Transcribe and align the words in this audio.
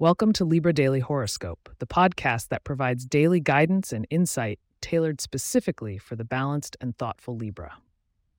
Welcome 0.00 0.32
to 0.34 0.44
Libra 0.44 0.72
Daily 0.72 1.00
Horoscope, 1.00 1.68
the 1.80 1.86
podcast 1.86 2.50
that 2.50 2.62
provides 2.62 3.04
daily 3.04 3.40
guidance 3.40 3.92
and 3.92 4.06
insight 4.10 4.60
tailored 4.80 5.20
specifically 5.20 5.98
for 5.98 6.14
the 6.14 6.22
balanced 6.22 6.76
and 6.80 6.96
thoughtful 6.96 7.34
Libra. 7.36 7.78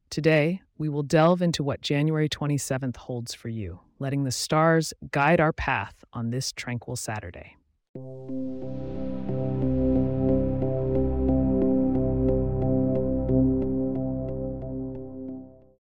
Today, 0.10 0.61
we 0.78 0.88
will 0.88 1.04
delve 1.04 1.42
into 1.42 1.61
what 1.61 1.82
January 1.82 2.30
27th 2.30 2.96
holds 2.96 3.34
for 3.34 3.50
you, 3.50 3.82
letting 4.00 4.24
the 4.24 4.32
stars 4.32 4.93
guide 5.11 5.42
our 5.42 5.52
path 5.52 6.06
on 6.14 6.30
this 6.30 6.54
tranquil 6.54 6.96
Saturday. 6.96 7.57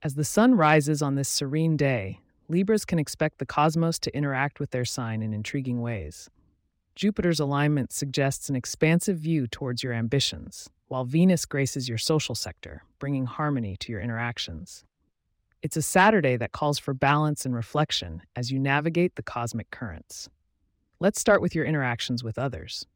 As 0.03 0.15
the 0.15 0.25
sun 0.25 0.55
rises 0.55 1.03
on 1.03 1.17
this 1.17 1.29
serene 1.29 1.77
day, 1.77 2.21
Libras 2.49 2.85
can 2.85 3.01
expect 3.01 3.39
the 3.39 3.47
cosmos 3.47 3.99
to 3.99 4.17
interact 4.17 4.61
with 4.61 4.71
their 4.71 4.85
sign 4.85 5.21
in 5.21 5.33
intriguing 5.33 5.81
ways. 5.81 6.31
Jupiter's 6.95 7.41
alignment 7.41 7.93
suggests 7.93 8.49
an 8.49 8.55
expansive 8.55 9.19
view 9.19 9.49
towards 9.49 9.83
your 9.83 9.93
ambitions, 9.93 10.71
while 10.87 11.05
Venus 11.05 11.45
graces 11.45 11.89
your 11.89 11.99
social 11.99 12.37
sector, 12.37 12.85
bringing 13.01 13.27
harmony 13.27 13.77
to 13.79 13.91
your 13.91 14.01
interactions. 14.01 14.85
It's 15.61 15.77
a 15.77 15.83
Saturday 15.83 16.37
that 16.37 16.53
calls 16.53 16.79
for 16.79 16.95
balance 16.95 17.45
and 17.45 17.55
reflection 17.55 18.23
as 18.37 18.53
you 18.53 18.61
navigate 18.61 19.17
the 19.17 19.23
cosmic 19.23 19.71
currents. 19.73 20.29
Let's 21.01 21.21
start 21.21 21.43
with 21.43 21.55
your 21.55 21.65
interactions 21.65 22.23
with 22.23 22.39
others. 22.39 22.87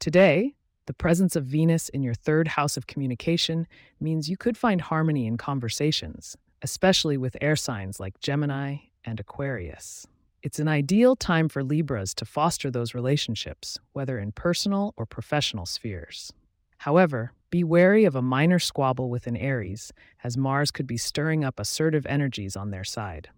Today, 0.00 0.54
the 0.86 0.94
presence 0.94 1.36
of 1.36 1.44
Venus 1.44 1.90
in 1.90 2.02
your 2.02 2.14
third 2.14 2.48
house 2.48 2.78
of 2.78 2.86
communication 2.86 3.66
means 4.00 4.30
you 4.30 4.38
could 4.38 4.56
find 4.56 4.80
harmony 4.80 5.26
in 5.26 5.36
conversations, 5.36 6.38
especially 6.62 7.16
with 7.16 7.36
air 7.40 7.56
signs 7.56 8.00
like 8.00 8.20
Gemini 8.20 8.76
and 9.04 9.20
Aquarius. 9.20 10.06
It's 10.42 10.58
an 10.58 10.68
ideal 10.68 11.16
time 11.16 11.48
for 11.48 11.64
Libras 11.64 12.14
to 12.14 12.24
foster 12.24 12.70
those 12.70 12.94
relationships, 12.94 13.78
whether 13.92 14.18
in 14.18 14.32
personal 14.32 14.94
or 14.96 15.04
professional 15.04 15.66
spheres. 15.66 16.32
However, 16.78 17.32
be 17.50 17.64
wary 17.64 18.04
of 18.04 18.14
a 18.14 18.22
minor 18.22 18.58
squabble 18.58 19.10
with 19.10 19.26
an 19.26 19.36
Aries, 19.36 19.92
as 20.22 20.36
Mars 20.36 20.70
could 20.70 20.86
be 20.86 20.96
stirring 20.96 21.44
up 21.44 21.58
assertive 21.58 22.06
energies 22.06 22.56
on 22.56 22.70
their 22.70 22.84
side. 22.84 23.30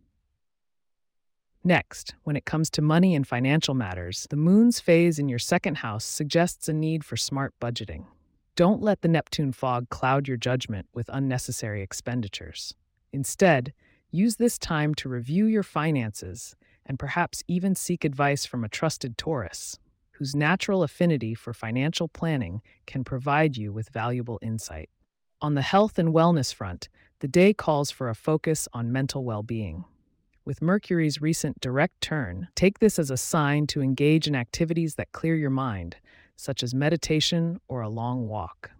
Next, 1.62 2.14
when 2.24 2.36
it 2.36 2.44
comes 2.44 2.70
to 2.70 2.82
money 2.82 3.14
and 3.14 3.26
financial 3.26 3.74
matters, 3.74 4.26
the 4.30 4.36
moon's 4.36 4.80
phase 4.80 5.18
in 5.18 5.28
your 5.28 5.38
second 5.38 5.78
house 5.78 6.04
suggests 6.04 6.68
a 6.68 6.72
need 6.72 7.04
for 7.04 7.16
smart 7.16 7.54
budgeting. 7.60 8.06
Don't 8.56 8.82
let 8.82 9.02
the 9.02 9.08
Neptune 9.08 9.52
fog 9.52 9.88
cloud 9.90 10.26
your 10.26 10.36
judgment 10.36 10.86
with 10.92 11.08
unnecessary 11.12 11.82
expenditures. 11.82 12.74
Instead, 13.12 13.72
use 14.10 14.36
this 14.36 14.58
time 14.58 14.94
to 14.94 15.08
review 15.08 15.46
your 15.46 15.62
finances 15.62 16.54
and 16.86 16.98
perhaps 16.98 17.42
even 17.48 17.74
seek 17.74 18.04
advice 18.04 18.44
from 18.44 18.64
a 18.64 18.68
trusted 18.68 19.16
Taurus, 19.18 19.78
whose 20.12 20.34
natural 20.34 20.82
affinity 20.82 21.34
for 21.34 21.52
financial 21.52 22.08
planning 22.08 22.62
can 22.86 23.04
provide 23.04 23.56
you 23.56 23.72
with 23.72 23.88
valuable 23.90 24.38
insight. 24.42 24.90
On 25.40 25.54
the 25.54 25.62
health 25.62 25.98
and 25.98 26.14
wellness 26.14 26.52
front, 26.52 26.88
the 27.20 27.28
day 27.28 27.54
calls 27.54 27.90
for 27.90 28.08
a 28.08 28.14
focus 28.14 28.68
on 28.72 28.92
mental 28.92 29.24
well 29.24 29.42
being. 29.42 29.84
With 30.44 30.62
Mercury's 30.62 31.20
recent 31.20 31.60
direct 31.60 32.00
turn, 32.00 32.48
take 32.54 32.78
this 32.78 32.98
as 32.98 33.10
a 33.10 33.16
sign 33.16 33.66
to 33.68 33.82
engage 33.82 34.26
in 34.26 34.34
activities 34.34 34.94
that 34.96 35.12
clear 35.12 35.34
your 35.34 35.50
mind, 35.50 35.96
such 36.36 36.62
as 36.62 36.74
meditation 36.74 37.60
or 37.68 37.82
a 37.82 37.88
long 37.88 38.26
walk. 38.26 38.70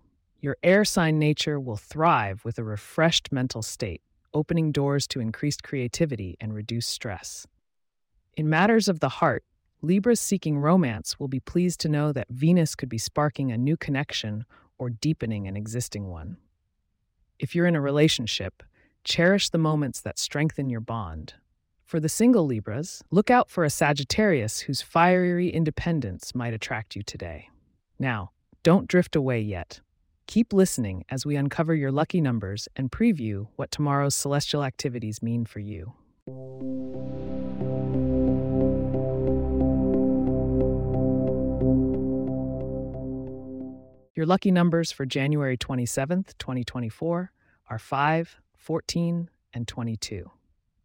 Your 0.40 0.56
air 0.62 0.84
sign 0.84 1.18
nature 1.18 1.60
will 1.60 1.76
thrive 1.76 2.44
with 2.44 2.58
a 2.58 2.64
refreshed 2.64 3.30
mental 3.30 3.62
state, 3.62 4.00
opening 4.34 4.72
doors 4.72 5.06
to 5.08 5.20
increased 5.20 5.62
creativity 5.62 6.36
and 6.40 6.54
reduced 6.54 6.90
stress. 6.90 7.46
In 8.36 8.48
matters 8.48 8.88
of 8.88 9.00
the 9.00 9.08
heart, 9.08 9.44
Libras 9.82 10.20
seeking 10.20 10.58
romance 10.58 11.18
will 11.18 11.28
be 11.28 11.40
pleased 11.40 11.80
to 11.80 11.88
know 11.88 12.12
that 12.12 12.28
Venus 12.28 12.74
could 12.74 12.88
be 12.88 12.98
sparking 12.98 13.50
a 13.50 13.58
new 13.58 13.76
connection 13.76 14.44
or 14.78 14.90
deepening 14.90 15.46
an 15.46 15.56
existing 15.56 16.08
one. 16.08 16.36
If 17.38 17.54
you're 17.54 17.66
in 17.66 17.76
a 17.76 17.80
relationship, 17.80 18.62
cherish 19.04 19.48
the 19.48 19.58
moments 19.58 20.00
that 20.02 20.18
strengthen 20.18 20.68
your 20.68 20.80
bond, 20.80 21.34
for 21.90 21.98
the 21.98 22.08
single 22.08 22.46
Libras, 22.46 23.02
look 23.10 23.30
out 23.30 23.50
for 23.50 23.64
a 23.64 23.68
Sagittarius 23.68 24.60
whose 24.60 24.80
fiery 24.80 25.48
independence 25.48 26.36
might 26.36 26.54
attract 26.54 26.94
you 26.94 27.02
today. 27.02 27.48
Now, 27.98 28.30
don't 28.62 28.86
drift 28.86 29.16
away 29.16 29.40
yet. 29.40 29.80
Keep 30.30 30.52
listening 30.52 31.04
as 31.08 31.26
we 31.26 31.34
uncover 31.34 31.74
your 31.74 31.90
lucky 31.90 32.20
numbers 32.20 32.68
and 32.76 32.88
preview 32.88 33.48
what 33.56 33.72
tomorrow's 33.72 34.14
celestial 34.14 34.62
activities 34.62 35.20
mean 35.20 35.44
for 35.44 35.58
you. 35.58 35.92
Your 44.14 44.24
lucky 44.24 44.52
numbers 44.52 44.92
for 44.92 45.04
January 45.04 45.56
27th, 45.58 46.38
2024 46.38 47.32
are 47.68 47.78
5, 47.80 48.36
14, 48.56 49.30
and 49.52 49.66
22. 49.66 50.30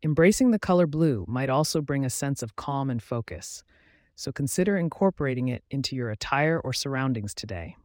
Embracing 0.02 0.50
the 0.50 0.58
color 0.58 0.88
blue 0.88 1.24
might 1.28 1.52
also 1.52 1.82
bring 1.82 2.04
a 2.04 2.10
sense 2.10 2.42
of 2.42 2.56
calm 2.56 2.90
and 2.90 3.04
focus, 3.04 3.64
so 4.16 4.32
consider 4.32 4.76
incorporating 4.76 5.50
it 5.50 5.64
into 5.70 5.96
your 5.96 6.10
attire 6.10 6.60
or 6.60 6.74
surroundings 6.74 7.36
today. 7.36 7.76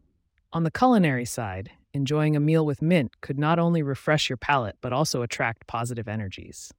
On 0.52 0.64
the 0.64 0.70
culinary 0.70 1.24
side, 1.24 1.70
enjoying 1.94 2.34
a 2.34 2.40
meal 2.40 2.66
with 2.66 2.82
mint 2.82 3.20
could 3.20 3.38
not 3.38 3.60
only 3.60 3.82
refresh 3.82 4.28
your 4.28 4.36
palate 4.36 4.76
but 4.80 4.92
also 4.92 5.22
attract 5.22 5.68
positive 5.68 6.08
energies. 6.08 6.72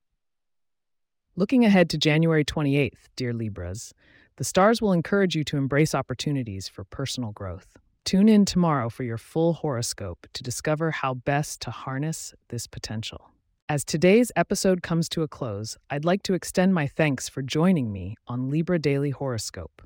Looking 1.37 1.63
ahead 1.63 1.89
to 1.91 1.97
January 1.97 2.43
28th, 2.43 3.07
dear 3.15 3.31
Libras, 3.31 3.93
the 4.35 4.43
stars 4.43 4.81
will 4.81 4.91
encourage 4.91 5.37
you 5.37 5.45
to 5.45 5.55
embrace 5.55 5.95
opportunities 5.95 6.67
for 6.67 6.83
personal 6.83 7.31
growth. 7.31 7.77
Tune 8.03 8.27
in 8.27 8.43
tomorrow 8.43 8.89
for 8.89 9.03
your 9.03 9.17
full 9.17 9.53
horoscope 9.53 10.27
to 10.33 10.43
discover 10.43 10.91
how 10.91 11.13
best 11.13 11.61
to 11.61 11.71
harness 11.71 12.33
this 12.49 12.67
potential. 12.67 13.29
As 13.69 13.85
today's 13.85 14.33
episode 14.35 14.83
comes 14.83 15.07
to 15.09 15.21
a 15.21 15.29
close, 15.29 15.77
I'd 15.89 16.03
like 16.03 16.23
to 16.23 16.33
extend 16.33 16.73
my 16.73 16.87
thanks 16.87 17.29
for 17.29 17.41
joining 17.41 17.89
me 17.93 18.17
on 18.27 18.49
Libra 18.49 18.79
Daily 18.79 19.11
Horoscope. 19.11 19.81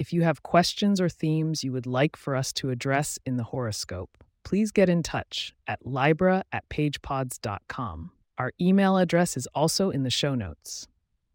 If 0.00 0.12
you 0.14 0.22
have 0.22 0.42
questions 0.42 0.98
or 0.98 1.10
themes 1.10 1.62
you 1.62 1.72
would 1.72 1.84
like 1.84 2.16
for 2.16 2.34
us 2.34 2.54
to 2.54 2.70
address 2.70 3.18
in 3.26 3.36
the 3.36 3.44
horoscope, 3.44 4.16
please 4.44 4.72
get 4.72 4.88
in 4.88 5.02
touch 5.02 5.54
at 5.66 5.86
libra 5.86 6.42
at 6.50 6.66
pagepods.com. 6.70 8.10
Our 8.38 8.52
email 8.58 8.96
address 8.96 9.36
is 9.36 9.46
also 9.54 9.90
in 9.90 10.02
the 10.02 10.08
show 10.08 10.34
notes. 10.34 10.88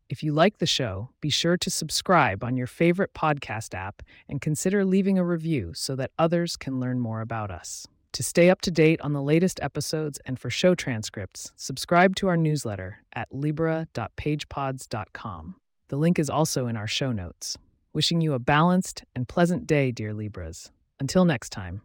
If 0.10 0.24
you 0.24 0.34
like 0.34 0.58
the 0.58 0.66
show, 0.66 1.12
be 1.22 1.30
sure 1.30 1.58
to 1.58 1.70
subscribe 1.70 2.44
on 2.44 2.58
your 2.58 2.66
favorite 2.66 3.14
podcast 3.14 3.76
app 3.76 4.02
and 4.28 4.42
consider 4.42 4.84
leaving 4.84 5.20
a 5.20 5.24
review 5.24 5.74
so 5.76 5.96
that 5.98 6.10
others 6.18 6.58
can 6.58 6.80
learn 6.80 7.00
more 7.00 7.22
about 7.22 7.52
us. 7.52 7.86
To 8.14 8.24
stay 8.24 8.50
up 8.50 8.62
to 8.62 8.72
date 8.72 9.00
on 9.02 9.14
the 9.14 9.22
latest 9.22 9.60
episodes 9.62 10.20
and 10.26 10.40
for 10.40 10.50
show 10.50 10.74
transcripts, 10.74 11.52
subscribe 11.56 12.16
to 12.16 12.30
our 12.30 12.38
newsletter 12.38 13.04
at 13.14 13.28
libra.pagepods.com. 13.32 15.56
The 15.88 15.98
link 15.98 16.18
is 16.18 16.32
also 16.32 16.66
in 16.66 16.76
our 16.76 16.88
show 16.88 17.12
notes. 17.12 17.60
Wishing 17.96 18.20
you 18.20 18.34
a 18.34 18.40
balanced 18.40 19.06
and 19.16 19.26
pleasant 19.26 19.66
day, 19.66 19.90
dear 19.90 20.14
Libras. 20.14 20.70
Until 21.00 21.24
next 21.24 21.52
time. 21.52 21.80